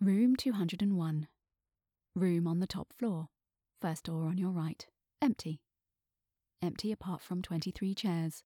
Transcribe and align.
Room 0.00 0.36
201. 0.36 1.26
Room 2.14 2.46
on 2.46 2.60
the 2.60 2.68
top 2.68 2.92
floor. 2.96 3.26
First 3.82 4.04
door 4.04 4.26
on 4.26 4.38
your 4.38 4.52
right. 4.52 4.86
Empty. 5.20 5.60
Empty 6.62 6.92
apart 6.92 7.20
from 7.20 7.42
23 7.42 7.94
chairs. 7.96 8.44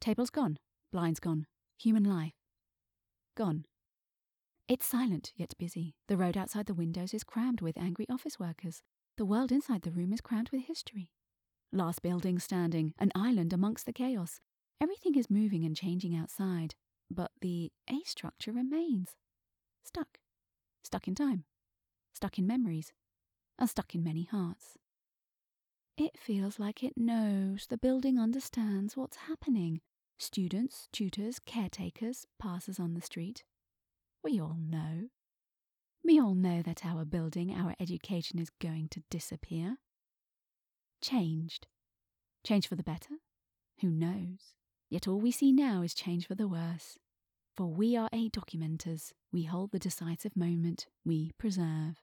Tables 0.00 0.30
gone. 0.30 0.56
Blinds 0.92 1.18
gone. 1.18 1.48
Human 1.80 2.04
life. 2.04 2.34
Gone. 3.36 3.64
It's 4.68 4.86
silent 4.86 5.32
yet 5.34 5.52
busy. 5.58 5.96
The 6.06 6.16
road 6.16 6.36
outside 6.36 6.66
the 6.66 6.74
windows 6.74 7.12
is 7.12 7.24
crammed 7.24 7.60
with 7.60 7.76
angry 7.76 8.06
office 8.08 8.38
workers. 8.38 8.84
The 9.16 9.26
world 9.26 9.50
inside 9.50 9.82
the 9.82 9.90
room 9.90 10.12
is 10.12 10.20
crammed 10.20 10.50
with 10.52 10.66
history. 10.66 11.10
Last 11.72 12.02
building 12.02 12.38
standing, 12.38 12.94
an 13.00 13.10
island 13.16 13.52
amongst 13.52 13.84
the 13.84 13.92
chaos. 13.92 14.38
Everything 14.80 15.16
is 15.16 15.28
moving 15.28 15.64
and 15.64 15.74
changing 15.74 16.14
outside, 16.14 16.76
but 17.10 17.32
the 17.40 17.72
A 17.90 17.98
structure 18.04 18.52
remains. 18.52 19.16
Stuck. 19.84 20.20
Stuck 20.88 21.06
in 21.06 21.14
time. 21.14 21.44
Stuck 22.14 22.38
in 22.38 22.46
memories. 22.46 22.94
And 23.58 23.68
stuck 23.68 23.94
in 23.94 24.02
many 24.02 24.24
hearts. 24.24 24.78
It 25.98 26.16
feels 26.16 26.58
like 26.58 26.82
it 26.82 26.94
knows, 26.96 27.66
the 27.68 27.76
building 27.76 28.18
understands 28.18 28.96
what's 28.96 29.18
happening. 29.28 29.82
Students, 30.18 30.88
tutors, 30.90 31.40
caretakers, 31.44 32.24
passers 32.38 32.80
on 32.80 32.94
the 32.94 33.02
street. 33.02 33.44
We 34.24 34.40
all 34.40 34.56
know. 34.58 35.08
We 36.02 36.18
all 36.18 36.34
know 36.34 36.62
that 36.62 36.86
our 36.86 37.04
building, 37.04 37.54
our 37.54 37.74
education 37.78 38.38
is 38.38 38.48
going 38.58 38.88
to 38.92 39.02
disappear. 39.10 39.76
Changed. 41.02 41.66
Change 42.46 42.66
for 42.66 42.76
the 42.76 42.82
better? 42.82 43.16
Who 43.82 43.90
knows? 43.90 44.54
Yet 44.88 45.06
all 45.06 45.20
we 45.20 45.32
see 45.32 45.52
now 45.52 45.82
is 45.82 45.92
change 45.92 46.26
for 46.26 46.34
the 46.34 46.48
worse. 46.48 46.96
For 47.58 47.66
we 47.66 47.96
are 47.96 48.08
A 48.12 48.30
documenters, 48.30 49.12
we 49.32 49.42
hold 49.42 49.72
the 49.72 49.80
decisive 49.80 50.36
moment, 50.36 50.86
we 51.04 51.32
preserve. 51.38 52.00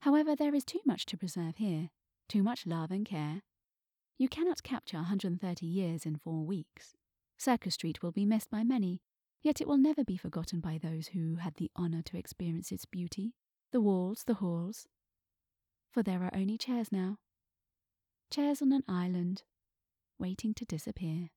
However, 0.00 0.36
there 0.36 0.54
is 0.54 0.62
too 0.62 0.80
much 0.84 1.06
to 1.06 1.16
preserve 1.16 1.56
here, 1.56 1.88
too 2.28 2.42
much 2.42 2.66
love 2.66 2.90
and 2.90 3.06
care. 3.06 3.40
You 4.18 4.28
cannot 4.28 4.62
capture 4.62 4.98
130 4.98 5.64
years 5.64 6.04
in 6.04 6.16
four 6.16 6.44
weeks. 6.44 6.92
Circus 7.38 7.72
Street 7.72 8.02
will 8.02 8.12
be 8.12 8.26
missed 8.26 8.50
by 8.50 8.62
many, 8.62 9.00
yet 9.42 9.58
it 9.58 9.66
will 9.66 9.78
never 9.78 10.04
be 10.04 10.18
forgotten 10.18 10.60
by 10.60 10.76
those 10.76 11.06
who 11.14 11.36
had 11.36 11.54
the 11.54 11.70
honour 11.78 12.02
to 12.02 12.18
experience 12.18 12.70
its 12.70 12.84
beauty, 12.84 13.32
the 13.72 13.80
walls, 13.80 14.24
the 14.26 14.34
halls. 14.34 14.86
For 15.90 16.02
there 16.02 16.22
are 16.22 16.34
only 16.34 16.58
chairs 16.58 16.92
now. 16.92 17.16
Chairs 18.30 18.60
on 18.60 18.70
an 18.70 18.84
island, 18.86 19.44
waiting 20.18 20.52
to 20.52 20.66
disappear. 20.66 21.30